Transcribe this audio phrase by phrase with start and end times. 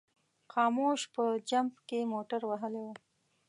[0.51, 2.89] خاموش په جمپ کې موټر وهلی و.